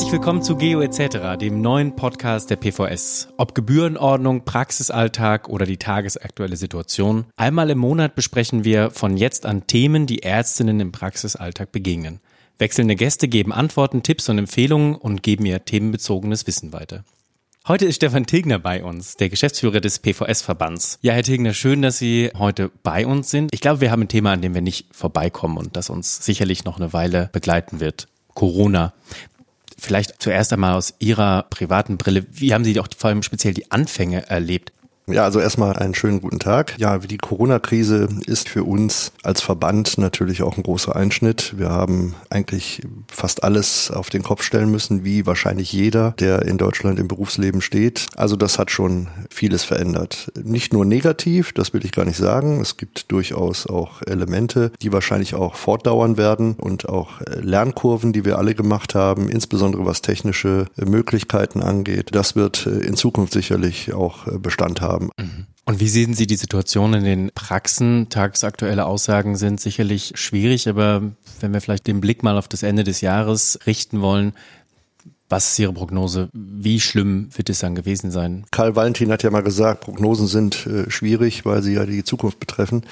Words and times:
Herzlich 0.00 0.18
willkommen 0.18 0.42
zu 0.42 0.56
Geo 0.56 0.80
etc., 0.80 1.38
dem 1.38 1.60
neuen 1.60 1.94
Podcast 1.94 2.48
der 2.48 2.56
PVS. 2.56 3.28
Ob 3.36 3.54
Gebührenordnung, 3.54 4.46
Praxisalltag 4.46 5.50
oder 5.50 5.66
die 5.66 5.76
tagesaktuelle 5.76 6.56
Situation, 6.56 7.26
einmal 7.36 7.68
im 7.68 7.76
Monat 7.76 8.14
besprechen 8.14 8.64
wir 8.64 8.92
von 8.92 9.18
jetzt 9.18 9.44
an 9.44 9.66
Themen, 9.66 10.06
die 10.06 10.22
Ärztinnen 10.22 10.80
im 10.80 10.90
Praxisalltag 10.90 11.70
begegnen. 11.70 12.20
Wechselnde 12.56 12.96
Gäste 12.96 13.28
geben 13.28 13.52
Antworten, 13.52 14.02
Tipps 14.02 14.30
und 14.30 14.38
Empfehlungen 14.38 14.94
und 14.94 15.22
geben 15.22 15.44
ihr 15.44 15.66
themenbezogenes 15.66 16.46
Wissen 16.46 16.72
weiter. 16.72 17.04
Heute 17.68 17.84
ist 17.84 17.96
Stefan 17.96 18.24
Tegner 18.24 18.58
bei 18.58 18.82
uns, 18.82 19.16
der 19.16 19.28
Geschäftsführer 19.28 19.82
des 19.82 19.98
PVS-Verbands. 19.98 20.98
Ja, 21.02 21.12
Herr 21.12 21.24
Tegner, 21.24 21.52
schön, 21.52 21.82
dass 21.82 21.98
Sie 21.98 22.30
heute 22.38 22.70
bei 22.82 23.06
uns 23.06 23.30
sind. 23.30 23.52
Ich 23.52 23.60
glaube, 23.60 23.82
wir 23.82 23.90
haben 23.90 24.00
ein 24.00 24.08
Thema, 24.08 24.32
an 24.32 24.40
dem 24.40 24.54
wir 24.54 24.62
nicht 24.62 24.86
vorbeikommen 24.92 25.58
und 25.58 25.76
das 25.76 25.90
uns 25.90 26.24
sicherlich 26.24 26.64
noch 26.64 26.80
eine 26.80 26.94
Weile 26.94 27.28
begleiten 27.34 27.80
wird. 27.80 28.08
Corona. 28.32 28.94
Vielleicht 29.80 30.20
zuerst 30.22 30.52
einmal 30.52 30.74
aus 30.74 30.94
Ihrer 30.98 31.44
privaten 31.44 31.96
Brille. 31.96 32.26
Wie 32.30 32.52
haben 32.52 32.64
Sie 32.64 32.78
auch 32.78 32.88
vor 32.96 33.08
allem 33.08 33.22
speziell 33.22 33.54
die 33.54 33.70
Anfänge 33.70 34.28
erlebt? 34.28 34.72
Ja, 35.12 35.24
also 35.24 35.40
erstmal 35.40 35.76
einen 35.76 35.94
schönen 35.94 36.20
guten 36.20 36.38
Tag. 36.38 36.74
Ja, 36.78 36.98
die 36.98 37.18
Corona-Krise 37.18 38.08
ist 38.26 38.48
für 38.48 38.64
uns 38.64 39.12
als 39.22 39.40
Verband 39.40 39.98
natürlich 39.98 40.42
auch 40.42 40.56
ein 40.56 40.62
großer 40.62 40.94
Einschnitt. 40.94 41.54
Wir 41.58 41.70
haben 41.70 42.14
eigentlich 42.28 42.82
fast 43.08 43.42
alles 43.42 43.90
auf 43.90 44.08
den 44.08 44.22
Kopf 44.22 44.42
stellen 44.42 44.70
müssen, 44.70 45.04
wie 45.04 45.26
wahrscheinlich 45.26 45.72
jeder, 45.72 46.12
der 46.12 46.42
in 46.42 46.58
Deutschland 46.58 46.98
im 46.98 47.08
Berufsleben 47.08 47.60
steht. 47.60 48.06
Also 48.14 48.36
das 48.36 48.58
hat 48.58 48.70
schon 48.70 49.08
vieles 49.30 49.64
verändert. 49.64 50.30
Nicht 50.42 50.72
nur 50.72 50.84
negativ, 50.84 51.52
das 51.52 51.72
will 51.74 51.84
ich 51.84 51.92
gar 51.92 52.04
nicht 52.04 52.18
sagen. 52.18 52.60
Es 52.60 52.76
gibt 52.76 53.10
durchaus 53.10 53.66
auch 53.66 54.02
Elemente, 54.06 54.70
die 54.80 54.92
wahrscheinlich 54.92 55.34
auch 55.34 55.56
fortdauern 55.56 56.18
werden 56.18 56.54
und 56.54 56.88
auch 56.88 57.20
Lernkurven, 57.40 58.12
die 58.12 58.24
wir 58.24 58.38
alle 58.38 58.54
gemacht 58.54 58.94
haben, 58.94 59.28
insbesondere 59.28 59.84
was 59.86 60.02
technische 60.02 60.66
Möglichkeiten 60.76 61.62
angeht. 61.62 62.10
Das 62.12 62.36
wird 62.36 62.66
in 62.66 62.94
Zukunft 62.94 63.32
sicherlich 63.32 63.92
auch 63.92 64.26
Bestand 64.38 64.80
haben 64.80 64.99
haben. 65.00 65.10
Mhm. 65.16 65.46
Und 65.64 65.80
wie 65.80 65.88
sehen 65.88 66.14
Sie 66.14 66.26
die 66.26 66.36
Situation 66.36 66.94
in 66.94 67.04
den 67.04 67.30
Praxen? 67.34 68.08
Tagesaktuelle 68.08 68.86
Aussagen 68.86 69.36
sind 69.36 69.60
sicherlich 69.60 70.12
schwierig, 70.16 70.68
aber 70.68 71.02
wenn 71.40 71.52
wir 71.52 71.60
vielleicht 71.60 71.86
den 71.86 72.00
Blick 72.00 72.22
mal 72.22 72.36
auf 72.36 72.48
das 72.48 72.62
Ende 72.62 72.84
des 72.84 73.00
Jahres 73.00 73.58
richten 73.66 74.00
wollen, 74.00 74.32
was 75.30 75.52
ist 75.52 75.58
Ihre 75.60 75.72
Prognose? 75.72 76.28
Wie 76.32 76.80
schlimm 76.80 77.28
wird 77.36 77.48
es 77.50 77.60
dann 77.60 77.76
gewesen 77.76 78.10
sein? 78.10 78.44
Karl 78.50 78.74
Valentin 78.74 79.12
hat 79.12 79.22
ja 79.22 79.30
mal 79.30 79.44
gesagt, 79.44 79.82
Prognosen 79.82 80.26
sind 80.26 80.66
äh, 80.66 80.90
schwierig, 80.90 81.46
weil 81.46 81.62
sie 81.62 81.74
ja 81.74 81.86
die 81.86 82.02
Zukunft 82.02 82.40
betreffen. 82.40 82.82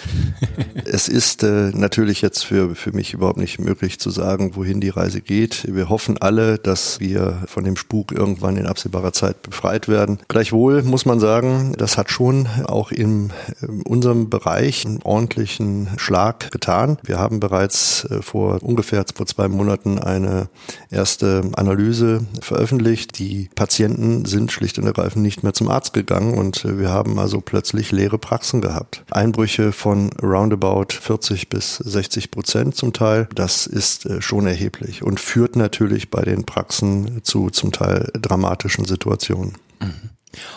es 0.85 1.09
ist 1.09 1.43
äh, 1.43 1.73
natürlich 1.75 2.23
jetzt 2.23 2.45
für, 2.45 2.77
für 2.77 2.93
mich 2.93 3.13
überhaupt 3.13 3.39
nicht 3.39 3.59
möglich 3.59 3.99
zu 3.99 4.11
sagen, 4.11 4.55
wohin 4.55 4.81
die 4.81 4.89
Reise 4.89 5.21
geht. 5.21 5.67
Wir 5.75 5.89
hoffen 5.89 6.17
alle, 6.19 6.59
dass 6.59 7.01
wir 7.01 7.43
von 7.47 7.65
dem 7.65 7.77
Spuk 7.77 8.13
irgendwann 8.13 8.57
in 8.57 8.67
absehbarer 8.67 9.13
Zeit 9.13 9.43
befreit 9.43 9.89
werden. 9.89 10.21
Gleichwohl 10.29 10.83
muss 10.85 11.07
man 11.07 11.19
sagen, 11.19 11.75
das 11.77 11.99
hat 11.99 12.11
schon 12.11 12.47
auch 12.65 12.93
in, 12.93 13.33
in 13.63 13.83
unserem 13.83 14.31
Bereich 14.31 14.87
einen 14.87 15.03
ordentlichen 15.03 15.89
Schlag 15.97 16.53
getan. 16.53 16.99
Wir 17.03 17.19
haben 17.19 17.41
bereits 17.41 18.05
äh, 18.05 18.23
vor 18.23 18.63
ungefähr 18.63 19.05
vor 19.13 19.27
zwei 19.27 19.49
Monaten 19.49 19.99
eine 19.99 20.49
erste 20.91 21.43
Analyse 21.57 22.28
veröffentlicht. 22.41 23.19
Die 23.19 23.49
Patienten 23.55 24.25
sind 24.25 24.53
schlicht 24.53 24.79
und 24.79 24.87
ergreifend 24.87 25.23
nicht 25.23 25.43
mehr 25.43 25.53
zum 25.53 25.69
Arzt 25.69 25.93
gegangen 25.93 26.35
und 26.37 26.65
äh, 26.65 26.79
wir 26.79 26.91
haben 26.91 27.19
also 27.19 27.41
plötzlich 27.41 27.93
leere 27.93 28.19
Praxen 28.19 28.61
gehabt. 28.61 29.05
Einbrüche 29.11 29.73
von 29.73 30.11
roundabout 30.23 30.93
40 30.93 31.49
bis 31.49 31.77
60 31.77 32.31
Prozent 32.31 32.77
zum 32.77 32.93
Teil. 32.93 33.29
Das 33.35 33.67
ist 33.67 34.07
äh, 34.07 34.21
schon 34.23 34.47
erheblich 34.47 35.03
und 35.03 35.21
führt 35.21 35.57
natürlich 35.57 36.11
bei 36.11 36.23
den 36.23 36.45
Praxen 36.45 37.21
zu 37.25 37.51
zum 37.51 37.73
Teil 37.73 38.11
dramatischen 38.15 38.85
Situationen. 38.85 39.55
Mhm. 39.81 40.11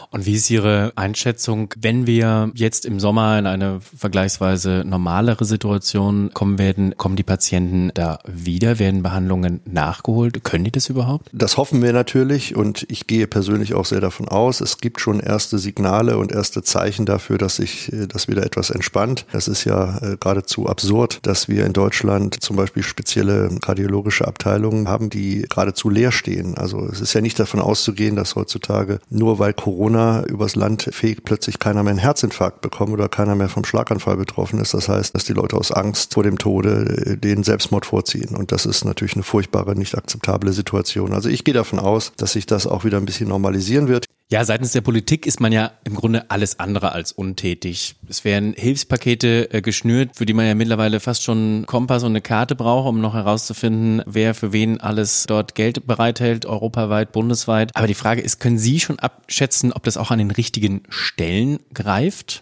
Und 0.09 0.25
wie 0.25 0.33
ist 0.33 0.49
Ihre 0.49 0.93
Einschätzung, 0.95 1.73
wenn 1.79 2.07
wir 2.07 2.51
jetzt 2.55 2.85
im 2.85 2.99
Sommer 2.99 3.39
in 3.39 3.45
eine 3.45 3.79
vergleichsweise 3.81 4.83
normalere 4.85 5.45
Situation 5.45 6.31
kommen 6.33 6.57
werden, 6.57 6.95
kommen 6.97 7.15
die 7.15 7.23
Patienten 7.23 7.91
da 7.93 8.19
wieder, 8.27 8.79
werden 8.79 9.03
Behandlungen 9.03 9.61
nachgeholt? 9.65 10.43
Können 10.43 10.65
die 10.65 10.71
das 10.71 10.89
überhaupt? 10.89 11.29
Das 11.31 11.57
hoffen 11.57 11.81
wir 11.81 11.93
natürlich 11.93 12.55
und 12.55 12.85
ich 12.89 13.07
gehe 13.07 13.27
persönlich 13.27 13.73
auch 13.73 13.85
sehr 13.85 14.01
davon 14.01 14.27
aus. 14.27 14.61
Es 14.61 14.77
gibt 14.77 14.99
schon 14.99 15.19
erste 15.19 15.59
Signale 15.59 16.17
und 16.17 16.31
erste 16.31 16.63
Zeichen 16.63 17.05
dafür, 17.05 17.37
dass 17.37 17.55
sich 17.57 17.91
das 18.09 18.27
wieder 18.27 18.45
etwas 18.45 18.69
entspannt. 18.69 19.25
Es 19.31 19.47
ist 19.47 19.63
ja 19.65 19.97
äh, 19.99 20.17
geradezu 20.17 20.67
absurd, 20.67 21.19
dass 21.23 21.47
wir 21.47 21.65
in 21.65 21.73
Deutschland 21.73 22.41
zum 22.41 22.55
Beispiel 22.55 22.83
spezielle 22.83 23.49
kardiologische 23.61 24.27
Abteilungen 24.27 24.87
haben, 24.87 25.09
die 25.09 25.43
geradezu 25.49 25.89
leer 25.89 26.11
stehen. 26.11 26.57
Also 26.57 26.85
es 26.87 27.01
ist 27.01 27.13
ja 27.13 27.21
nicht 27.21 27.39
davon 27.39 27.59
auszugehen, 27.59 28.15
dass 28.15 28.35
heutzutage 28.35 28.99
nur 29.09 29.39
weil 29.39 29.53
Corona 29.61 30.23
übers 30.25 30.55
Land 30.55 30.89
fegt, 30.91 31.23
plötzlich 31.23 31.59
keiner 31.59 31.83
mehr 31.83 31.91
einen 31.91 31.99
Herzinfarkt 31.99 32.61
bekommen 32.61 32.93
oder 32.93 33.07
keiner 33.07 33.35
mehr 33.35 33.47
vom 33.47 33.63
Schlaganfall 33.63 34.17
betroffen 34.17 34.59
ist. 34.59 34.73
Das 34.73 34.89
heißt, 34.89 35.13
dass 35.13 35.23
die 35.23 35.33
Leute 35.33 35.55
aus 35.55 35.71
Angst 35.71 36.15
vor 36.15 36.23
dem 36.23 36.39
Tode 36.39 37.05
äh, 37.05 37.17
den 37.17 37.43
Selbstmord 37.43 37.85
vorziehen. 37.85 38.35
Und 38.35 38.51
das 38.51 38.65
ist 38.65 38.85
natürlich 38.85 39.13
eine 39.13 39.21
furchtbare, 39.21 39.75
nicht 39.75 39.95
akzeptable 39.95 40.51
Situation. 40.51 41.13
Also 41.13 41.29
ich 41.29 41.43
gehe 41.43 41.53
davon 41.53 41.77
aus, 41.77 42.11
dass 42.17 42.33
sich 42.33 42.47
das 42.47 42.65
auch 42.65 42.85
wieder 42.85 42.97
ein 42.97 43.05
bisschen 43.05 43.29
normalisieren 43.29 43.87
wird. 43.87 44.07
Ja, 44.31 44.45
seitens 44.45 44.71
der 44.71 44.79
Politik 44.79 45.25
ist 45.27 45.41
man 45.41 45.51
ja 45.51 45.73
im 45.83 45.93
Grunde 45.93 46.31
alles 46.31 46.57
andere 46.57 46.93
als 46.93 47.11
untätig. 47.11 47.95
Es 48.07 48.23
werden 48.23 48.53
Hilfspakete 48.53 49.53
äh, 49.53 49.61
geschnürt, 49.61 50.15
für 50.15 50.25
die 50.25 50.31
man 50.31 50.47
ja 50.47 50.55
mittlerweile 50.55 51.01
fast 51.01 51.23
schon 51.23 51.37
einen 51.37 51.65
Kompass 51.65 52.03
und 52.03 52.13
eine 52.13 52.21
Karte 52.21 52.55
braucht, 52.55 52.87
um 52.87 53.01
noch 53.01 53.13
herauszufinden, 53.13 54.01
wer 54.05 54.33
für 54.33 54.53
wen 54.53 54.79
alles 54.79 55.25
dort 55.27 55.53
Geld 55.53 55.85
bereithält, 55.85 56.45
europaweit, 56.45 57.11
bundesweit. 57.11 57.71
Aber 57.75 57.87
die 57.87 57.93
Frage 57.93 58.21
ist, 58.21 58.39
können 58.39 58.57
Sie 58.57 58.79
schon 58.79 58.99
abschätzen, 58.99 59.73
ob 59.73 59.83
das 59.83 59.97
auch 59.97 60.11
an 60.11 60.19
den 60.19 60.31
richtigen 60.31 60.83
Stellen 60.87 61.59
greift? 61.73 62.41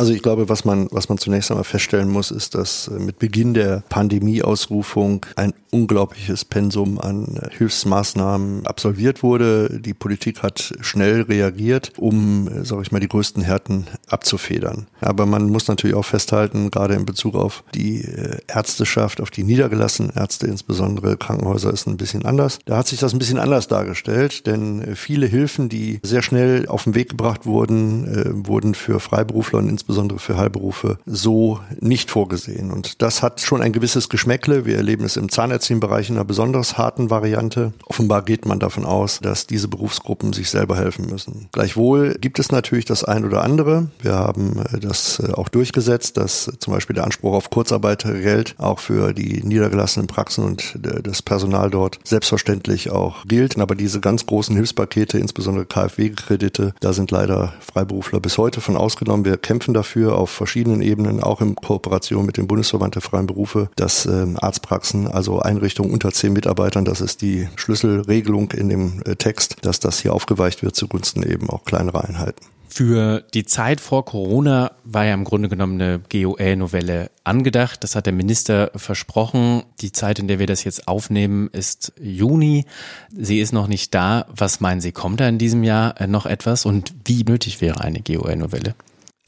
Also 0.00 0.14
ich 0.14 0.22
glaube, 0.22 0.48
was 0.48 0.64
man, 0.64 0.88
was 0.92 1.10
man 1.10 1.18
zunächst 1.18 1.50
einmal 1.50 1.64
feststellen 1.64 2.08
muss, 2.08 2.30
ist, 2.30 2.54
dass 2.54 2.88
äh, 2.88 2.92
mit 2.92 3.18
Beginn 3.18 3.52
der 3.52 3.82
Pandemieausrufung 3.90 5.26
ein 5.36 5.52
unglaubliches 5.70 6.46
Pensum 6.46 6.98
an 6.98 7.36
äh, 7.36 7.50
Hilfsmaßnahmen 7.54 8.66
absolviert 8.66 9.22
wurde. 9.22 9.78
Die 9.78 9.92
Politik 9.92 10.42
hat 10.42 10.72
schnell 10.80 11.20
reagiert, 11.20 11.92
um, 11.98 12.48
äh, 12.48 12.64
sage 12.64 12.80
ich 12.80 12.92
mal, 12.92 13.00
die 13.00 13.08
größten 13.08 13.42
Härten 13.42 13.88
abzufedern. 14.08 14.86
Aber 15.02 15.26
man 15.26 15.50
muss 15.50 15.68
natürlich 15.68 15.94
auch 15.94 16.06
festhalten, 16.06 16.70
gerade 16.70 16.94
in 16.94 17.04
Bezug 17.04 17.34
auf 17.34 17.62
die 17.74 18.08
Ärzteschaft, 18.48 19.20
auf 19.20 19.30
die 19.30 19.44
niedergelassenen 19.44 20.12
Ärzte, 20.16 20.46
insbesondere 20.46 21.18
Krankenhäuser, 21.18 21.74
ist 21.74 21.86
ein 21.86 21.98
bisschen 21.98 22.24
anders. 22.24 22.58
Da 22.64 22.78
hat 22.78 22.88
sich 22.88 23.00
das 23.00 23.12
ein 23.12 23.18
bisschen 23.18 23.38
anders 23.38 23.68
dargestellt, 23.68 24.46
denn 24.46 24.96
viele 24.96 25.26
Hilfen, 25.26 25.68
die 25.68 26.00
sehr 26.02 26.22
schnell 26.22 26.66
auf 26.68 26.84
den 26.84 26.94
Weg 26.94 27.10
gebracht 27.10 27.44
wurden, 27.44 28.46
wurden 28.46 28.74
für 28.74 28.98
Freiberufler 28.98 29.58
und 29.58 29.68
insbesondere 29.68 29.89
insbesondere 29.90 30.20
für 30.20 30.36
Heilberufe, 30.36 30.98
so 31.04 31.58
nicht 31.80 32.12
vorgesehen. 32.12 32.70
Und 32.70 33.02
das 33.02 33.24
hat 33.24 33.40
schon 33.40 33.60
ein 33.60 33.72
gewisses 33.72 34.08
Geschmäckle. 34.08 34.64
Wir 34.64 34.76
erleben 34.76 35.04
es 35.04 35.16
im 35.16 35.28
Zahnärztchenbereich 35.28 36.10
in 36.10 36.14
einer 36.14 36.24
besonders 36.24 36.78
harten 36.78 37.10
Variante. 37.10 37.72
Offenbar 37.86 38.22
geht 38.22 38.46
man 38.46 38.60
davon 38.60 38.86
aus, 38.86 39.18
dass 39.18 39.48
diese 39.48 39.66
Berufsgruppen 39.66 40.32
sich 40.32 40.48
selber 40.48 40.76
helfen 40.76 41.06
müssen. 41.06 41.48
Gleichwohl 41.50 42.14
gibt 42.20 42.38
es 42.38 42.52
natürlich 42.52 42.84
das 42.84 43.02
ein 43.02 43.24
oder 43.24 43.42
andere. 43.42 43.88
Wir 44.00 44.14
haben 44.14 44.62
äh, 44.72 44.78
das 44.78 45.18
äh, 45.18 45.32
auch 45.32 45.48
durchgesetzt, 45.48 46.16
dass 46.16 46.52
zum 46.60 46.72
Beispiel 46.72 46.94
der 46.94 47.04
Anspruch 47.04 47.34
auf 47.34 47.50
Kurzarbeitergeld 47.50 48.54
auch 48.58 48.78
für 48.78 49.12
die 49.12 49.42
niedergelassenen 49.42 50.06
Praxen 50.06 50.44
und 50.44 50.78
äh, 50.84 51.02
das 51.02 51.20
Personal 51.20 51.68
dort 51.68 51.98
selbstverständlich 52.04 52.90
auch 52.90 53.24
gilt. 53.26 53.58
Aber 53.58 53.74
diese 53.74 53.98
ganz 53.98 54.24
großen 54.24 54.54
Hilfspakete, 54.54 55.18
insbesondere 55.18 55.66
KfW-Kredite, 55.66 56.74
da 56.78 56.92
sind 56.92 57.10
leider 57.10 57.54
Freiberufler 57.60 58.20
bis 58.20 58.38
heute 58.38 58.60
von 58.60 58.76
ausgenommen. 58.76 59.24
Wir 59.24 59.36
kämpfen 59.36 59.69
dafür 59.74 60.16
auf 60.16 60.30
verschiedenen 60.30 60.82
Ebenen, 60.82 61.22
auch 61.22 61.40
in 61.40 61.54
Kooperation 61.54 62.26
mit 62.26 62.36
dem 62.36 62.46
Bundesverband 62.46 62.94
der 62.94 63.02
freien 63.02 63.26
Berufe, 63.26 63.70
dass 63.76 64.06
äh, 64.06 64.26
Arztpraxen, 64.36 65.06
also 65.06 65.40
Einrichtungen 65.40 65.92
unter 65.92 66.12
zehn 66.12 66.32
Mitarbeitern, 66.32 66.84
das 66.84 67.00
ist 67.00 67.22
die 67.22 67.48
Schlüsselregelung 67.56 68.50
in 68.52 68.68
dem 68.68 69.02
äh, 69.04 69.16
Text, 69.16 69.56
dass 69.62 69.80
das 69.80 70.00
hier 70.00 70.14
aufgeweicht 70.14 70.62
wird 70.62 70.76
zugunsten 70.76 71.22
eben 71.22 71.50
auch 71.50 71.64
kleinerer 71.64 72.04
Einheiten. 72.04 72.44
Für 72.72 73.24
die 73.34 73.44
Zeit 73.44 73.80
vor 73.80 74.04
Corona 74.04 74.70
war 74.84 75.04
ja 75.04 75.12
im 75.14 75.24
Grunde 75.24 75.48
genommen 75.48 75.80
eine 75.80 76.00
GOL-Novelle 76.08 77.10
angedacht. 77.24 77.82
Das 77.82 77.96
hat 77.96 78.06
der 78.06 78.12
Minister 78.12 78.70
versprochen. 78.76 79.64
Die 79.80 79.90
Zeit, 79.90 80.20
in 80.20 80.28
der 80.28 80.38
wir 80.38 80.46
das 80.46 80.62
jetzt 80.62 80.86
aufnehmen, 80.86 81.48
ist 81.52 81.92
Juni. 82.00 82.66
Sie 83.12 83.40
ist 83.40 83.52
noch 83.52 83.66
nicht 83.66 83.92
da. 83.92 84.26
Was 84.28 84.60
meinen 84.60 84.80
Sie, 84.80 84.92
kommt 84.92 85.18
da 85.18 85.28
in 85.28 85.38
diesem 85.38 85.64
Jahr 85.64 86.06
noch 86.06 86.26
etwas 86.26 86.64
und 86.64 86.94
wie 87.04 87.24
nötig 87.24 87.60
wäre 87.60 87.80
eine 87.80 88.02
GOL-Novelle? 88.02 88.76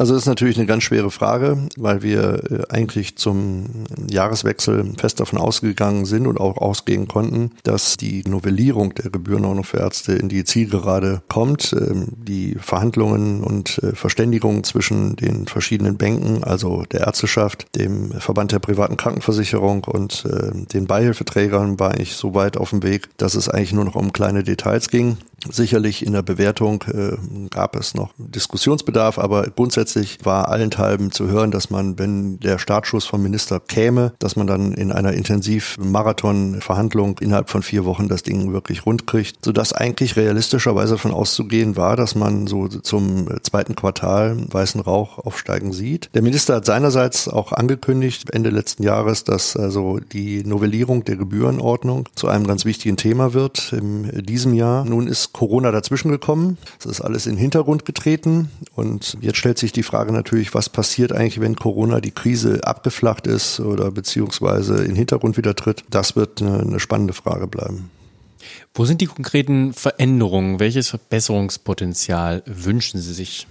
Also 0.02 0.14
das 0.14 0.24
ist 0.24 0.28
natürlich 0.28 0.56
eine 0.56 0.66
ganz 0.66 0.82
schwere 0.82 1.12
Frage, 1.12 1.68
weil 1.76 2.02
wir 2.02 2.42
äh, 2.50 2.74
eigentlich 2.74 3.14
zum 3.14 3.84
Jahreswechsel 4.10 4.94
fest 4.98 5.20
davon 5.20 5.38
ausgegangen 5.38 6.06
sind 6.06 6.26
und 6.26 6.40
auch 6.40 6.56
ausgehen 6.56 7.06
konnten, 7.06 7.52
dass 7.62 7.98
die 7.98 8.24
Novellierung 8.26 8.96
der 8.96 9.12
Gebührenordnung 9.12 9.62
für 9.62 9.76
Ärzte 9.76 10.14
in 10.14 10.28
die 10.28 10.42
Zielgerade 10.42 11.22
kommt. 11.28 11.72
Ähm, 11.72 12.08
die 12.16 12.56
Verhandlungen 12.58 13.44
und 13.44 13.78
äh, 13.84 13.94
Verständigungen 13.94 14.64
zwischen 14.64 15.14
den 15.14 15.46
verschiedenen 15.46 15.98
Bänken, 15.98 16.42
also 16.42 16.82
der 16.90 17.02
Ärzteschaft, 17.02 17.68
dem 17.76 18.10
Verband 18.10 18.50
der 18.50 18.58
privaten 18.58 18.96
Krankenversicherung 18.96 19.84
und 19.84 20.24
äh, 20.24 20.50
den 20.72 20.88
Beihilfeträgern 20.88 21.78
war 21.78 21.92
eigentlich 21.92 22.16
so 22.16 22.34
weit 22.34 22.56
auf 22.56 22.70
dem 22.70 22.82
Weg, 22.82 23.08
dass 23.18 23.36
es 23.36 23.48
eigentlich 23.48 23.72
nur 23.72 23.84
noch 23.84 23.94
um 23.94 24.12
kleine 24.12 24.42
Details 24.42 24.88
ging. 24.88 25.18
Sicherlich 25.50 26.06
in 26.06 26.12
der 26.12 26.22
Bewertung 26.22 26.84
gab 27.50 27.74
es 27.74 27.94
noch 27.94 28.12
Diskussionsbedarf, 28.16 29.18
aber 29.18 29.42
grundsätzlich 29.50 29.91
war 30.22 30.48
allenthalben 30.48 31.12
zu 31.12 31.28
hören, 31.28 31.50
dass 31.50 31.70
man, 31.70 31.98
wenn 31.98 32.38
der 32.40 32.58
Startschuss 32.58 33.04
vom 33.04 33.22
Minister 33.22 33.60
käme, 33.60 34.12
dass 34.18 34.36
man 34.36 34.46
dann 34.46 34.72
in 34.72 34.92
einer 34.92 35.12
intensiv 35.12 35.76
Marathon-Verhandlung 35.78 37.18
innerhalb 37.20 37.50
von 37.50 37.62
vier 37.62 37.84
Wochen 37.84 38.08
das 38.08 38.22
Ding 38.22 38.52
wirklich 38.52 38.86
rund 38.86 39.06
kriegt, 39.06 39.44
sodass 39.44 39.72
eigentlich 39.72 40.16
realistischerweise 40.16 40.94
davon 40.94 41.12
auszugehen 41.12 41.76
war, 41.76 41.96
dass 41.96 42.14
man 42.14 42.46
so 42.46 42.68
zum 42.68 43.28
zweiten 43.42 43.74
Quartal 43.74 44.36
weißen 44.50 44.80
Rauch 44.80 45.18
aufsteigen 45.18 45.72
sieht. 45.72 46.10
Der 46.14 46.22
Minister 46.22 46.56
hat 46.56 46.66
seinerseits 46.66 47.28
auch 47.28 47.52
angekündigt, 47.52 48.30
Ende 48.30 48.50
letzten 48.50 48.82
Jahres, 48.82 49.24
dass 49.24 49.56
also 49.56 49.98
die 50.12 50.44
Novellierung 50.44 51.04
der 51.04 51.16
Gebührenordnung 51.16 52.08
zu 52.14 52.28
einem 52.28 52.46
ganz 52.46 52.64
wichtigen 52.64 52.96
Thema 52.96 53.34
wird 53.34 53.72
in 53.72 54.24
diesem 54.24 54.54
Jahr. 54.54 54.84
Nun 54.84 55.06
ist 55.06 55.32
Corona 55.32 55.70
dazwischen 55.70 56.10
gekommen. 56.10 56.58
Es 56.78 56.86
ist 56.86 57.00
alles 57.00 57.26
in 57.26 57.34
den 57.34 57.40
Hintergrund 57.40 57.84
getreten. 57.84 58.50
Und 58.74 59.16
jetzt 59.20 59.38
stellt 59.38 59.58
sich 59.58 59.72
die 59.72 59.81
Frage 59.82 60.12
natürlich, 60.12 60.54
was 60.54 60.68
passiert 60.68 61.12
eigentlich, 61.12 61.40
wenn 61.40 61.56
Corona 61.56 62.00
die 62.00 62.10
Krise 62.10 62.60
abgeflacht 62.64 63.26
ist 63.26 63.60
oder 63.60 63.90
beziehungsweise 63.90 64.76
in 64.76 64.88
den 64.88 64.96
Hintergrund 64.96 65.36
wieder 65.36 65.54
tritt? 65.54 65.84
Das 65.90 66.16
wird 66.16 66.42
eine, 66.42 66.60
eine 66.60 66.80
spannende 66.80 67.12
Frage 67.12 67.46
bleiben. 67.46 67.90
Wo 68.74 68.84
sind 68.84 69.00
die 69.00 69.06
konkreten 69.06 69.72
Veränderungen? 69.72 70.60
Welches 70.60 70.88
Verbesserungspotenzial 70.88 72.42
wünschen 72.46 73.00
Sie 73.00 73.12
sich? 73.12 73.46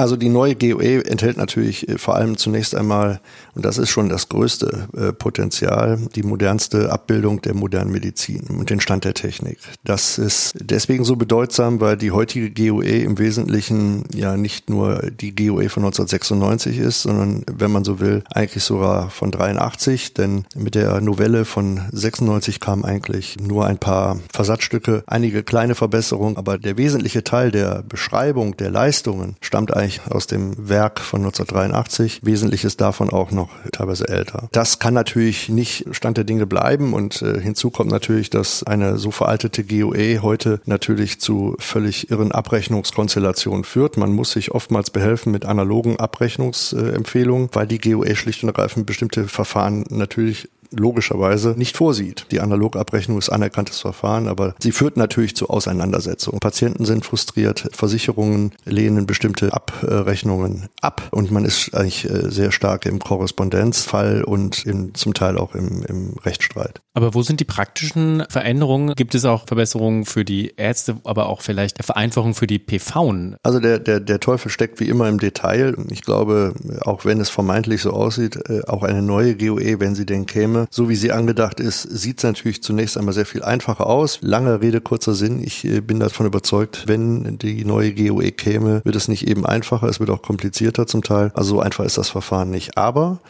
Also 0.00 0.14
die 0.14 0.28
neue 0.28 0.54
GOE 0.54 1.04
enthält 1.04 1.38
natürlich 1.38 1.88
äh, 1.88 1.98
vor 1.98 2.14
allem 2.14 2.36
zunächst 2.36 2.72
einmal, 2.76 3.20
und 3.56 3.64
das 3.64 3.78
ist 3.78 3.90
schon 3.90 4.08
das 4.08 4.28
größte 4.28 4.86
äh, 4.96 5.12
Potenzial, 5.12 5.98
die 6.14 6.22
modernste 6.22 6.92
Abbildung 6.92 7.42
der 7.42 7.54
modernen 7.54 7.90
Medizin 7.90 8.44
und 8.48 8.70
den 8.70 8.80
Stand 8.80 9.04
der 9.04 9.14
Technik. 9.14 9.58
Das 9.82 10.16
ist 10.16 10.54
deswegen 10.60 11.02
so 11.02 11.16
bedeutsam, 11.16 11.80
weil 11.80 11.96
die 11.96 12.12
heutige 12.12 12.48
GOE 12.52 13.02
im 13.02 13.18
Wesentlichen 13.18 14.04
ja 14.14 14.36
nicht 14.36 14.70
nur 14.70 15.02
die 15.10 15.34
GOE 15.34 15.68
von 15.68 15.82
1996 15.82 16.78
ist, 16.78 17.02
sondern 17.02 17.42
wenn 17.52 17.72
man 17.72 17.82
so 17.82 17.98
will, 17.98 18.22
eigentlich 18.32 18.62
sogar 18.62 19.10
von 19.10 19.32
83, 19.32 20.14
denn 20.14 20.44
mit 20.54 20.76
der 20.76 21.00
Novelle 21.00 21.44
von 21.44 21.80
96 21.90 22.60
kamen 22.60 22.84
eigentlich 22.84 23.36
nur 23.40 23.66
ein 23.66 23.78
paar 23.78 24.20
Versatzstücke, 24.32 25.02
einige 25.08 25.42
kleine 25.42 25.74
Verbesserungen, 25.74 26.36
aber 26.36 26.56
der 26.56 26.78
wesentliche 26.78 27.24
Teil 27.24 27.50
der 27.50 27.82
Beschreibung 27.82 28.56
der 28.56 28.70
Leistungen 28.70 29.34
stammt 29.40 29.74
eigentlich 29.74 29.87
Bereich 29.88 30.00
aus 30.10 30.26
dem 30.26 30.68
Werk 30.68 31.00
von 31.00 31.20
1983, 31.20 32.20
wesentliches 32.22 32.76
davon 32.76 33.10
auch 33.10 33.30
noch 33.30 33.48
teilweise 33.72 34.08
älter. 34.08 34.48
Das 34.52 34.78
kann 34.78 34.94
natürlich 34.94 35.48
nicht 35.48 35.86
Stand 35.92 36.16
der 36.16 36.24
Dinge 36.24 36.46
bleiben 36.46 36.92
und 36.92 37.22
äh, 37.22 37.40
hinzu 37.40 37.70
kommt 37.70 37.90
natürlich, 37.90 38.30
dass 38.30 38.62
eine 38.62 38.98
so 38.98 39.10
veraltete 39.10 39.64
GOE 39.64 40.20
heute 40.20 40.60
natürlich 40.66 41.20
zu 41.20 41.56
völlig 41.58 42.10
irren 42.10 42.32
Abrechnungskonstellationen 42.32 43.64
führt. 43.64 43.96
Man 43.96 44.12
muss 44.12 44.32
sich 44.32 44.52
oftmals 44.52 44.90
behelfen 44.90 45.32
mit 45.32 45.44
analogen 45.44 45.98
Abrechnungsempfehlungen, 45.98 47.48
weil 47.52 47.66
die 47.66 47.78
GOE 47.78 48.14
schlicht 48.14 48.42
und 48.42 48.50
ergreifend 48.50 48.86
bestimmte 48.86 49.26
Verfahren 49.28 49.84
natürlich 49.88 50.48
logischerweise 50.70 51.50
nicht 51.56 51.76
vorsieht. 51.76 52.26
Die 52.30 52.40
Analogabrechnung 52.40 53.18
ist 53.18 53.28
anerkanntes 53.28 53.80
Verfahren, 53.80 54.28
aber 54.28 54.54
sie 54.58 54.72
führt 54.72 54.96
natürlich 54.96 55.36
zu 55.36 55.48
Auseinandersetzungen. 55.48 56.40
Patienten 56.40 56.84
sind 56.84 57.04
frustriert, 57.04 57.68
Versicherungen 57.72 58.52
lehnen 58.64 59.06
bestimmte 59.06 59.52
Abrechnungen 59.52 60.68
ab 60.80 61.08
und 61.10 61.30
man 61.30 61.44
ist 61.44 61.74
eigentlich 61.74 62.08
äh, 62.08 62.30
sehr 62.30 62.52
stark 62.52 62.86
im 62.86 62.98
Korrespondenzfall 62.98 64.24
und 64.24 64.64
in, 64.64 64.94
zum 64.94 65.14
Teil 65.14 65.38
auch 65.38 65.54
im, 65.54 65.82
im 65.84 66.14
Rechtsstreit. 66.24 66.80
Aber 66.94 67.14
wo 67.14 67.22
sind 67.22 67.40
die 67.40 67.44
praktischen 67.44 68.24
Veränderungen? 68.28 68.94
Gibt 68.96 69.14
es 69.14 69.24
auch 69.24 69.46
Verbesserungen 69.46 70.04
für 70.04 70.24
die 70.24 70.54
Ärzte, 70.56 70.96
aber 71.04 71.28
auch 71.28 71.42
vielleicht 71.42 71.82
Vereinfachung 71.84 72.34
für 72.34 72.46
die 72.46 72.58
PV? 72.58 72.98
Also 73.42 73.60
der, 73.60 73.78
der, 73.78 74.00
der 74.00 74.20
Teufel 74.20 74.50
steckt 74.50 74.80
wie 74.80 74.88
immer 74.88 75.08
im 75.08 75.18
Detail. 75.18 75.76
Ich 75.90 76.02
glaube, 76.02 76.54
auch 76.80 77.04
wenn 77.04 77.20
es 77.20 77.30
vermeintlich 77.30 77.82
so 77.82 77.92
aussieht, 77.92 78.36
äh, 78.48 78.62
auch 78.66 78.82
eine 78.82 79.02
neue 79.02 79.36
GOE, 79.36 79.78
wenn 79.78 79.94
sie 79.94 80.06
denn 80.06 80.26
käme, 80.26 80.57
Systeme, 80.58 80.68
so 80.70 80.88
wie 80.88 80.96
sie 80.96 81.12
angedacht 81.12 81.60
ist, 81.60 81.82
sieht 81.82 82.18
es 82.18 82.24
natürlich 82.24 82.62
zunächst 82.62 82.96
einmal 82.96 83.14
sehr 83.14 83.26
viel 83.26 83.42
einfacher 83.42 83.86
aus. 83.86 84.18
Lange 84.22 84.60
Rede, 84.60 84.80
kurzer 84.80 85.14
Sinn. 85.14 85.42
Ich 85.42 85.64
äh, 85.64 85.80
bin 85.80 86.00
davon 86.00 86.26
überzeugt, 86.26 86.84
wenn 86.86 87.38
die 87.38 87.64
neue 87.64 87.94
GOE 87.94 88.32
käme, 88.32 88.80
wird 88.84 88.96
es 88.96 89.08
nicht 89.08 89.26
eben 89.28 89.46
einfacher, 89.46 89.88
es 89.88 90.00
wird 90.00 90.10
auch 90.10 90.22
komplizierter 90.22 90.86
zum 90.86 91.02
Teil. 91.02 91.30
Also 91.34 91.56
so 91.56 91.60
einfach 91.60 91.84
ist 91.84 91.98
das 91.98 92.08
Verfahren 92.08 92.50
nicht. 92.50 92.76
Aber 92.76 93.20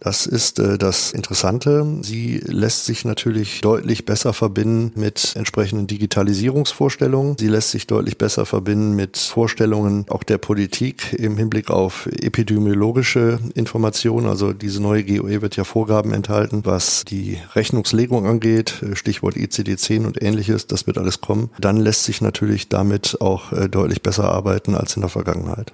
das 0.00 0.26
ist 0.26 0.58
äh, 0.58 0.78
das 0.78 1.12
Interessante. 1.12 1.86
Sie 2.02 2.40
lässt 2.44 2.86
sich 2.86 3.04
natürlich 3.04 3.60
deutlich 3.60 4.04
besser 4.04 4.32
verbinden 4.32 4.92
mit 4.98 5.34
entsprechenden 5.36 5.86
Digitalisierungsvorstellungen. 5.86 7.36
Sie 7.38 7.48
lässt 7.48 7.70
sich 7.70 7.86
deutlich 7.86 8.18
besser 8.18 8.46
verbinden 8.46 8.94
mit 8.94 9.16
Vorstellungen 9.16 10.06
auch 10.08 10.22
der 10.22 10.38
Politik 10.38 11.14
im 11.18 11.36
Hinblick 11.36 11.70
auf 11.70 12.06
epidemiologische 12.06 13.38
Informationen. 13.54 14.26
Also 14.26 14.52
diese 14.52 14.82
neue 14.82 15.04
GOE 15.04 15.42
wird 15.42 15.56
ja 15.56 15.64
Vorgaben 15.64 16.12
enthalten, 16.12 16.62
was 16.64 17.04
die 17.04 17.38
Rechnungslegung 17.54 18.26
angeht, 18.26 18.82
Stichwort 18.94 19.36
ICD-10 19.36 20.06
und 20.06 20.22
ähnliches. 20.22 20.66
Das 20.66 20.86
wird 20.86 20.98
alles 20.98 21.20
kommen. 21.20 21.50
Dann 21.58 21.76
lässt 21.76 22.04
sich 22.04 22.20
natürlich 22.20 22.68
damit 22.68 23.20
auch 23.20 23.52
äh, 23.52 23.68
deutlich 23.68 24.02
besser 24.02 24.30
arbeiten 24.30 24.74
als 24.74 24.96
in 24.96 25.02
der 25.02 25.10
Vergangenheit. 25.10 25.72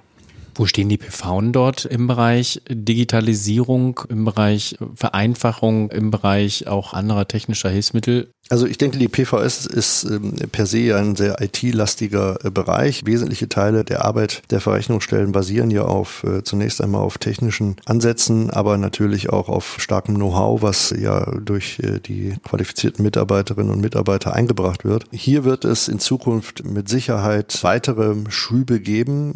Wo 0.55 0.65
stehen 0.65 0.89
die 0.89 0.97
PV 0.97 1.41
dort 1.51 1.85
im 1.85 2.07
Bereich 2.07 2.61
Digitalisierung, 2.69 4.01
im 4.09 4.25
Bereich 4.25 4.77
Vereinfachung, 4.95 5.89
im 5.89 6.11
Bereich 6.11 6.67
auch 6.67 6.93
anderer 6.93 7.27
technischer 7.27 7.69
Hilfsmittel? 7.69 8.29
Also 8.49 8.67
ich 8.67 8.77
denke, 8.77 8.97
die 8.97 9.07
PVS 9.07 9.65
ist 9.65 10.03
ähm, 10.03 10.33
per 10.51 10.65
se 10.65 10.95
ein 10.95 11.15
sehr 11.15 11.41
IT-lastiger 11.41 12.43
äh, 12.43 12.51
Bereich. 12.51 13.01
Wesentliche 13.05 13.47
Teile 13.47 13.85
der 13.85 14.03
Arbeit 14.03 14.43
der 14.51 14.59
Verrechnungsstellen 14.59 15.31
basieren 15.31 15.71
ja 15.71 15.85
auf 15.85 16.23
äh, 16.25 16.43
zunächst 16.43 16.81
einmal 16.81 17.01
auf 17.01 17.17
technischen 17.17 17.77
Ansätzen, 17.85 18.49
aber 18.49 18.77
natürlich 18.77 19.29
auch 19.29 19.47
auf 19.47 19.77
starkem 19.79 20.15
Know-how, 20.15 20.61
was 20.61 20.93
ja 20.97 21.31
durch 21.39 21.79
äh, 21.79 21.99
die 21.99 22.35
qualifizierten 22.43 23.03
Mitarbeiterinnen 23.03 23.71
und 23.71 23.79
Mitarbeiter 23.79 24.33
eingebracht 24.33 24.83
wird. 24.83 25.05
Hier 25.11 25.45
wird 25.45 25.63
es 25.63 25.87
in 25.87 25.99
Zukunft 25.99 26.65
mit 26.65 26.89
Sicherheit 26.89 27.59
weitere 27.63 28.13
Schübe 28.29 28.81
geben. 28.81 29.33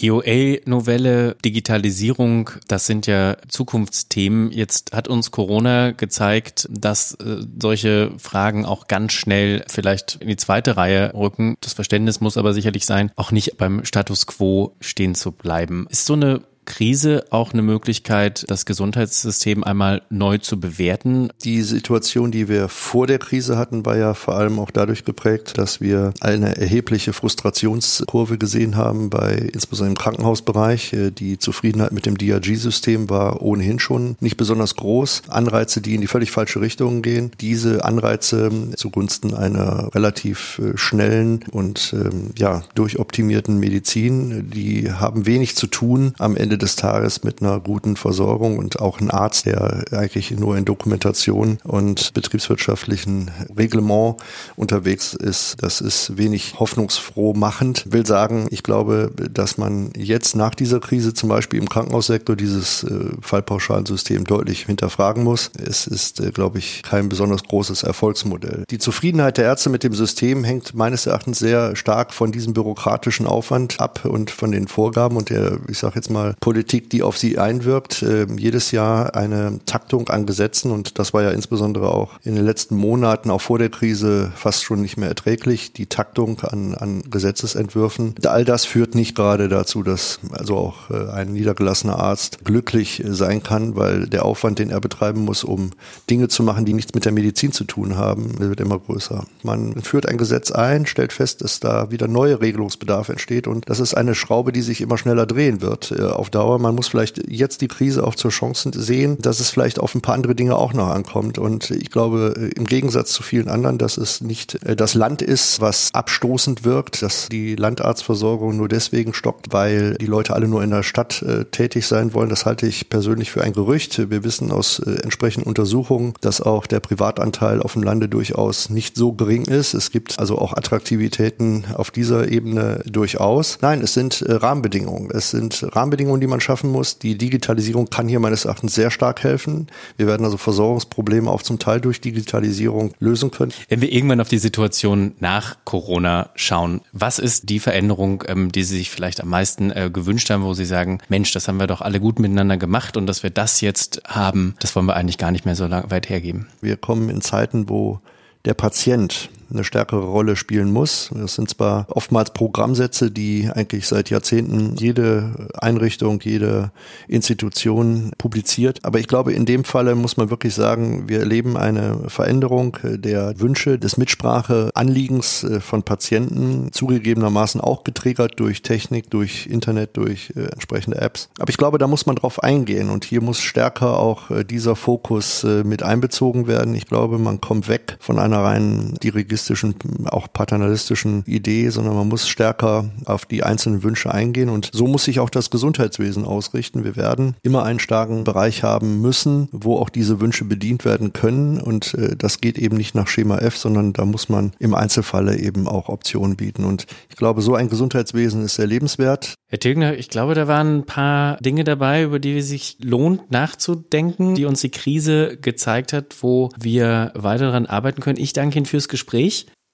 GOA-Novelle, 0.00 1.36
Digitalisierung, 1.44 2.50
das 2.68 2.86
sind 2.86 3.06
ja 3.06 3.36
Zukunftsthemen. 3.48 4.50
Jetzt 4.50 4.92
hat 4.92 5.08
uns 5.08 5.30
Corona 5.30 5.90
gezeigt, 5.90 6.68
dass 6.70 7.14
äh, 7.14 7.44
solche 7.60 8.12
Fragen 8.18 8.64
auch 8.64 8.88
ganz 8.88 9.12
schnell 9.12 9.64
vielleicht 9.68 10.16
in 10.20 10.28
die 10.28 10.36
zweite 10.36 10.76
Reihe 10.76 11.12
rücken. 11.14 11.56
Das 11.60 11.74
Verständnis 11.74 12.20
muss 12.20 12.36
aber 12.36 12.54
sicherlich 12.54 12.86
sein, 12.86 13.12
auch 13.16 13.32
nicht 13.32 13.56
beim 13.58 13.84
Status 13.84 14.26
quo 14.26 14.76
stehen 14.80 15.14
zu 15.14 15.32
bleiben. 15.32 15.86
Ist 15.90 16.06
so 16.06 16.14
eine 16.14 16.42
Krise 16.70 17.24
auch 17.30 17.52
eine 17.52 17.62
Möglichkeit, 17.62 18.44
das 18.46 18.64
Gesundheitssystem 18.64 19.64
einmal 19.64 20.02
neu 20.08 20.38
zu 20.38 20.60
bewerten? 20.60 21.30
Die 21.42 21.62
Situation, 21.62 22.30
die 22.30 22.48
wir 22.48 22.68
vor 22.68 23.08
der 23.08 23.18
Krise 23.18 23.58
hatten, 23.58 23.84
war 23.84 23.96
ja 23.96 24.14
vor 24.14 24.36
allem 24.36 24.60
auch 24.60 24.70
dadurch 24.70 25.04
geprägt, 25.04 25.58
dass 25.58 25.80
wir 25.80 26.14
eine 26.20 26.56
erhebliche 26.56 27.12
Frustrationskurve 27.12 28.38
gesehen 28.38 28.76
haben 28.76 29.10
bei 29.10 29.32
insbesondere 29.52 29.94
im 29.94 29.98
Krankenhausbereich. 29.98 30.94
Die 31.18 31.40
Zufriedenheit 31.40 31.90
mit 31.90 32.06
dem 32.06 32.16
DRG-System 32.16 33.10
war 33.10 33.42
ohnehin 33.42 33.80
schon 33.80 34.14
nicht 34.20 34.36
besonders 34.36 34.76
groß. 34.76 35.22
Anreize, 35.26 35.80
die 35.80 35.96
in 35.96 36.00
die 36.00 36.06
völlig 36.06 36.30
falsche 36.30 36.60
Richtung 36.60 37.02
gehen. 37.02 37.32
Diese 37.40 37.84
Anreize 37.84 38.48
zugunsten 38.76 39.34
einer 39.34 39.92
relativ 39.92 40.60
äh, 40.60 40.78
schnellen 40.78 41.40
und 41.50 41.92
ähm, 41.94 42.30
ja 42.38 42.62
durchoptimierten 42.76 43.58
Medizin, 43.58 44.50
die 44.50 44.92
haben 44.92 45.26
wenig 45.26 45.56
zu 45.56 45.66
tun 45.66 46.14
am 46.18 46.36
Ende 46.36 46.59
des 46.62 46.76
Tages 46.76 47.24
mit 47.24 47.42
einer 47.42 47.60
guten 47.60 47.96
Versorgung 47.96 48.58
und 48.58 48.80
auch 48.80 49.00
ein 49.00 49.10
Arzt, 49.10 49.46
der 49.46 49.84
eigentlich 49.92 50.30
nur 50.30 50.56
in 50.56 50.64
Dokumentation 50.64 51.58
und 51.64 52.12
betriebswirtschaftlichen 52.14 53.30
Reglement 53.56 54.16
unterwegs 54.56 55.14
ist, 55.14 55.56
das 55.60 55.80
ist 55.80 56.16
wenig 56.16 56.58
hoffnungsfroh 56.58 57.34
machend. 57.34 57.84
Will 57.90 58.06
sagen, 58.06 58.46
ich 58.50 58.62
glaube, 58.62 59.10
dass 59.32 59.58
man 59.58 59.90
jetzt 59.96 60.36
nach 60.36 60.54
dieser 60.54 60.80
Krise 60.80 61.14
zum 61.14 61.28
Beispiel 61.28 61.60
im 61.60 61.68
Krankenhaussektor 61.68 62.36
dieses 62.36 62.84
äh, 62.84 63.10
Fallpauschalsystem 63.20 64.24
deutlich 64.24 64.66
hinterfragen 64.66 65.24
muss. 65.24 65.50
Es 65.54 65.86
ist, 65.86 66.20
äh, 66.20 66.30
glaube 66.30 66.58
ich, 66.58 66.82
kein 66.82 67.08
besonders 67.08 67.42
großes 67.44 67.82
Erfolgsmodell. 67.82 68.64
Die 68.70 68.78
Zufriedenheit 68.78 69.38
der 69.38 69.46
Ärzte 69.46 69.70
mit 69.70 69.84
dem 69.84 69.94
System 69.94 70.44
hängt 70.44 70.74
meines 70.74 71.06
Erachtens 71.06 71.38
sehr 71.38 71.76
stark 71.76 72.12
von 72.12 72.32
diesem 72.32 72.52
bürokratischen 72.52 73.26
Aufwand 73.26 73.80
ab 73.80 74.04
und 74.04 74.30
von 74.30 74.52
den 74.52 74.68
Vorgaben 74.68 75.16
und 75.16 75.30
der, 75.30 75.58
ich 75.68 75.78
sage 75.78 75.96
jetzt 75.96 76.10
mal, 76.10 76.34
Politik, 76.40 76.88
die 76.88 77.02
auf 77.02 77.18
sie 77.18 77.38
einwirkt. 77.38 78.02
Äh, 78.02 78.26
jedes 78.36 78.70
Jahr 78.70 79.14
eine 79.14 79.60
Taktung 79.66 80.08
an 80.08 80.26
Gesetzen 80.26 80.70
und 80.70 80.98
das 80.98 81.12
war 81.12 81.22
ja 81.22 81.30
insbesondere 81.30 81.92
auch 81.92 82.18
in 82.24 82.34
den 82.34 82.44
letzten 82.44 82.76
Monaten, 82.76 83.30
auch 83.30 83.42
vor 83.42 83.58
der 83.58 83.68
Krise, 83.68 84.32
fast 84.34 84.64
schon 84.64 84.80
nicht 84.80 84.96
mehr 84.96 85.08
erträglich. 85.08 85.72
Die 85.72 85.86
Taktung 85.86 86.40
an, 86.40 86.74
an 86.74 87.02
Gesetzesentwürfen. 87.10 88.14
All 88.24 88.44
das 88.44 88.64
führt 88.64 88.94
nicht 88.94 89.14
gerade 89.14 89.48
dazu, 89.48 89.82
dass 89.82 90.20
also 90.32 90.56
auch 90.56 90.90
äh, 90.90 91.10
ein 91.10 91.32
niedergelassener 91.32 91.98
Arzt 91.98 92.44
glücklich 92.44 93.02
sein 93.06 93.42
kann, 93.42 93.76
weil 93.76 94.06
der 94.06 94.24
Aufwand, 94.24 94.58
den 94.58 94.70
er 94.70 94.80
betreiben 94.80 95.20
muss, 95.24 95.44
um 95.44 95.70
Dinge 96.08 96.28
zu 96.28 96.42
machen, 96.42 96.64
die 96.64 96.72
nichts 96.72 96.94
mit 96.94 97.04
der 97.04 97.12
Medizin 97.12 97.52
zu 97.52 97.64
tun 97.64 97.96
haben, 97.96 98.38
wird 98.38 98.60
immer 98.60 98.78
größer. 98.78 99.24
Man 99.42 99.82
führt 99.82 100.06
ein 100.06 100.16
Gesetz 100.16 100.50
ein, 100.50 100.86
stellt 100.86 101.12
fest, 101.12 101.42
dass 101.42 101.60
da 101.60 101.90
wieder 101.90 102.08
neue 102.08 102.40
Regelungsbedarf 102.40 103.10
entsteht 103.10 103.46
und 103.46 103.68
das 103.68 103.80
ist 103.80 103.94
eine 103.94 104.14
Schraube, 104.14 104.52
die 104.52 104.62
sich 104.62 104.80
immer 104.80 104.96
schneller 104.96 105.26
drehen 105.26 105.60
wird 105.60 105.90
äh, 105.90 106.04
Dauer. 106.30 106.58
Man 106.58 106.74
muss 106.74 106.88
vielleicht 106.88 107.30
jetzt 107.30 107.60
die 107.60 107.68
Krise 107.68 108.06
auch 108.06 108.14
zur 108.14 108.30
Chance 108.30 108.70
sehen, 108.74 109.18
dass 109.20 109.40
es 109.40 109.50
vielleicht 109.50 109.78
auf 109.78 109.94
ein 109.94 110.00
paar 110.00 110.14
andere 110.14 110.34
Dinge 110.34 110.56
auch 110.56 110.72
noch 110.72 110.88
ankommt 110.88 111.38
und 111.38 111.70
ich 111.70 111.90
glaube 111.90 112.34
äh, 112.36 112.58
im 112.58 112.66
Gegensatz 112.66 113.12
zu 113.12 113.22
vielen 113.22 113.48
anderen, 113.48 113.78
dass 113.78 113.96
es 113.96 114.20
nicht 114.20 114.62
äh, 114.64 114.76
das 114.76 114.94
Land 114.94 115.22
ist, 115.22 115.60
was 115.60 115.90
abstoßend 115.92 116.64
wirkt, 116.64 117.02
dass 117.02 117.28
die 117.28 117.56
Landarztversorgung 117.56 118.56
nur 118.56 118.68
deswegen 118.68 119.14
stockt, 119.14 119.52
weil 119.52 119.94
die 119.94 120.06
Leute 120.06 120.34
alle 120.34 120.48
nur 120.48 120.62
in 120.62 120.70
der 120.70 120.82
Stadt 120.82 121.22
äh, 121.22 121.44
tätig 121.46 121.86
sein 121.86 122.14
wollen. 122.14 122.28
Das 122.28 122.46
halte 122.46 122.66
ich 122.66 122.88
persönlich 122.88 123.30
für 123.30 123.42
ein 123.42 123.52
Gerücht. 123.52 124.10
Wir 124.10 124.24
wissen 124.24 124.50
aus 124.50 124.78
äh, 124.78 125.02
entsprechenden 125.02 125.48
Untersuchungen, 125.48 126.14
dass 126.20 126.40
auch 126.40 126.66
der 126.66 126.80
Privatanteil 126.80 127.62
auf 127.62 127.74
dem 127.74 127.82
Lande 127.82 128.08
durchaus 128.08 128.70
nicht 128.70 128.96
so 128.96 129.12
gering 129.12 129.44
ist. 129.44 129.74
Es 129.74 129.90
gibt 129.90 130.18
also 130.18 130.38
auch 130.38 130.52
Attraktivitäten 130.52 131.64
auf 131.74 131.90
dieser 131.90 132.28
Ebene 132.28 132.82
durchaus. 132.86 133.58
Nein, 133.60 133.80
es 133.82 133.94
sind 133.94 134.22
äh, 134.22 134.32
Rahmenbedingungen. 134.32 135.10
Es 135.10 135.30
sind 135.30 135.66
Rahmenbedingungen, 135.74 136.19
die 136.20 136.26
man 136.26 136.40
schaffen 136.40 136.70
muss. 136.70 136.98
Die 136.98 137.16
Digitalisierung 137.16 137.90
kann 137.90 138.08
hier 138.08 138.20
meines 138.20 138.44
Erachtens 138.44 138.74
sehr 138.74 138.90
stark 138.90 139.22
helfen. 139.22 139.66
Wir 139.96 140.06
werden 140.06 140.24
also 140.24 140.36
Versorgungsprobleme 140.36 141.30
auch 141.30 141.42
zum 141.42 141.58
Teil 141.58 141.80
durch 141.80 142.00
Digitalisierung 142.00 142.92
lösen 143.00 143.30
können. 143.30 143.52
Wenn 143.68 143.80
wir 143.80 143.92
irgendwann 143.92 144.20
auf 144.20 144.28
die 144.28 144.38
Situation 144.38 145.12
nach 145.20 145.56
Corona 145.64 146.30
schauen, 146.34 146.80
was 146.92 147.18
ist 147.18 147.48
die 147.48 147.60
Veränderung, 147.60 148.24
ähm, 148.26 148.52
die 148.52 148.64
Sie 148.64 148.78
sich 148.78 148.90
vielleicht 148.90 149.20
am 149.20 149.28
meisten 149.28 149.70
äh, 149.70 149.90
gewünscht 149.92 150.30
haben, 150.30 150.44
wo 150.44 150.54
Sie 150.54 150.64
sagen, 150.64 150.98
Mensch, 151.08 151.32
das 151.32 151.48
haben 151.48 151.58
wir 151.58 151.66
doch 151.66 151.80
alle 151.80 152.00
gut 152.00 152.18
miteinander 152.18 152.56
gemacht 152.56 152.96
und 152.96 153.06
dass 153.06 153.22
wir 153.22 153.30
das 153.30 153.60
jetzt 153.60 154.02
haben, 154.06 154.54
das 154.60 154.74
wollen 154.76 154.86
wir 154.86 154.96
eigentlich 154.96 155.18
gar 155.18 155.30
nicht 155.30 155.44
mehr 155.44 155.56
so 155.56 155.70
weit 155.70 156.08
hergeben. 156.08 156.46
Wir 156.60 156.76
kommen 156.76 157.08
in 157.08 157.20
Zeiten, 157.20 157.68
wo 157.68 158.00
der 158.44 158.54
Patient 158.54 159.30
eine 159.52 159.64
stärkere 159.64 160.04
Rolle 160.04 160.36
spielen 160.36 160.72
muss. 160.72 161.10
Das 161.14 161.34
sind 161.34 161.50
zwar 161.50 161.86
oftmals 161.88 162.32
Programmsätze, 162.32 163.10
die 163.10 163.48
eigentlich 163.52 163.86
seit 163.86 164.10
Jahrzehnten 164.10 164.76
jede 164.76 165.48
Einrichtung, 165.54 166.20
jede 166.20 166.72
Institution 167.08 168.12
publiziert. 168.18 168.80
Aber 168.82 168.98
ich 168.98 169.08
glaube, 169.08 169.32
in 169.32 169.46
dem 169.46 169.64
Falle 169.64 169.94
muss 169.94 170.16
man 170.16 170.30
wirklich 170.30 170.54
sagen, 170.54 171.08
wir 171.08 171.20
erleben 171.20 171.56
eine 171.56 172.08
Veränderung 172.08 172.76
der 172.82 173.40
Wünsche 173.40 173.78
des 173.78 173.96
Mitspracheanliegens 173.96 175.44
äh, 175.44 175.60
von 175.60 175.82
Patienten, 175.82 176.72
zugegebenermaßen 176.72 177.60
auch 177.60 177.84
getriggert 177.84 178.38
durch 178.38 178.62
Technik, 178.62 179.10
durch 179.10 179.46
Internet, 179.46 179.96
durch 179.96 180.32
äh, 180.36 180.46
entsprechende 180.46 181.00
Apps. 181.00 181.28
Aber 181.38 181.50
ich 181.50 181.56
glaube, 181.56 181.78
da 181.78 181.86
muss 181.86 182.06
man 182.06 182.16
drauf 182.16 182.42
eingehen 182.42 182.90
und 182.90 183.04
hier 183.04 183.20
muss 183.20 183.40
stärker 183.40 183.98
auch 183.98 184.30
äh, 184.30 184.44
dieser 184.44 184.76
Fokus 184.76 185.44
mit 185.64 185.82
einbezogen 185.82 186.46
werden. 186.46 186.74
Ich 186.74 186.86
glaube, 186.86 187.18
man 187.18 187.40
kommt 187.40 187.68
weg 187.68 187.96
von 188.00 188.18
einer 188.18 188.38
reinen 188.38 188.94
Dirigierung 188.94 189.39
egoistischen, 189.40 189.74
auch 190.06 190.28
paternalistischen 190.32 191.24
Idee, 191.26 191.70
sondern 191.70 191.94
man 191.94 192.08
muss 192.08 192.28
stärker 192.28 192.90
auf 193.06 193.24
die 193.24 193.42
einzelnen 193.42 193.82
Wünsche 193.82 194.12
eingehen. 194.12 194.48
Und 194.48 194.70
so 194.72 194.86
muss 194.86 195.04
sich 195.04 195.20
auch 195.20 195.30
das 195.30 195.50
Gesundheitswesen 195.50 196.24
ausrichten. 196.24 196.84
Wir 196.84 196.96
werden 196.96 197.34
immer 197.42 197.64
einen 197.64 197.78
starken 197.78 198.24
Bereich 198.24 198.62
haben 198.62 199.00
müssen, 199.00 199.48
wo 199.52 199.76
auch 199.76 199.88
diese 199.88 200.20
Wünsche 200.20 200.44
bedient 200.44 200.84
werden 200.84 201.12
können. 201.12 201.60
Und 201.60 201.94
äh, 201.94 202.16
das 202.16 202.40
geht 202.40 202.58
eben 202.58 202.76
nicht 202.76 202.94
nach 202.94 203.08
Schema 203.08 203.38
F, 203.38 203.56
sondern 203.56 203.92
da 203.92 204.04
muss 204.04 204.28
man 204.28 204.52
im 204.58 204.74
Einzelfalle 204.74 205.38
eben 205.38 205.66
auch 205.66 205.88
Optionen 205.88 206.36
bieten. 206.36 206.64
Und 206.64 206.86
ich 207.08 207.16
glaube, 207.16 207.42
so 207.42 207.54
ein 207.54 207.68
Gesundheitswesen 207.68 208.44
ist 208.44 208.56
sehr 208.56 208.66
lebenswert. 208.66 209.34
Herr 209.48 209.58
Tilgner, 209.58 209.98
ich 209.98 210.08
glaube, 210.08 210.34
da 210.34 210.46
waren 210.46 210.78
ein 210.78 210.86
paar 210.86 211.36
Dinge 211.38 211.64
dabei, 211.64 212.04
über 212.04 212.20
die 212.20 212.38
es 212.38 212.48
sich 212.48 212.76
lohnt 212.80 213.32
nachzudenken, 213.32 214.36
die 214.36 214.44
uns 214.44 214.60
die 214.60 214.70
Krise 214.70 215.36
gezeigt 215.36 215.92
hat, 215.92 216.14
wo 216.20 216.50
wir 216.56 217.10
weiter 217.14 217.46
daran 217.46 217.66
arbeiten 217.66 218.00
können. 218.00 218.20
Ich 218.20 218.32
danke 218.32 218.58
Ihnen 218.58 218.66
fürs 218.66 218.88
Gespräch. 218.88 219.29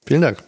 Vielen 0.07 0.23
Dank. 0.23 0.39